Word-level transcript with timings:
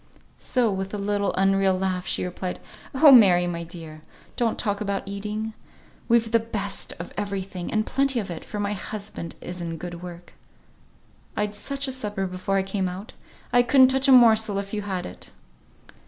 So, 0.39 0.71
with 0.71 0.95
a 0.95 0.97
little 0.97 1.31
unreal 1.35 1.77
laugh, 1.77 2.07
she 2.07 2.25
replied, 2.25 2.59
"Oh! 2.95 3.11
Mary, 3.11 3.45
my 3.45 3.61
dear! 3.63 4.01
don't 4.35 4.57
talk 4.57 4.81
about 4.81 5.03
eating. 5.07 5.53
We've 6.07 6.31
the 6.31 6.39
best 6.39 6.91
of 6.97 7.13
every 7.15 7.43
thing, 7.43 7.71
and 7.71 7.85
plenty 7.85 8.19
of 8.19 8.31
it, 8.31 8.43
for 8.43 8.59
my 8.59 8.73
husband 8.73 9.35
is 9.41 9.61
in 9.61 9.77
good 9.77 10.01
work. 10.01 10.33
I'd 11.37 11.53
such 11.53 11.87
a 11.87 11.91
supper 11.91 12.25
before 12.25 12.57
I 12.57 12.63
came 12.63 12.89
out. 12.89 13.13
I 13.53 13.61
couldn't 13.61 13.89
touch 13.89 14.07
a 14.07 14.11
morsel 14.11 14.57
if 14.57 14.73
you 14.73 14.81
had 14.81 15.05
it." 15.05 15.29